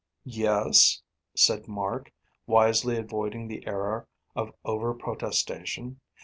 [0.25, 1.03] "Yes,"
[1.35, 2.11] said Mark,
[2.47, 5.99] wisely avoiding the error of over protestation.